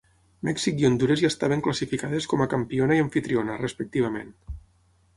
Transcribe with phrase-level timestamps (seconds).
[0.47, 4.37] Mèxic i Hondures ja estaven classificades com a campiona i amfitriona, respectivament.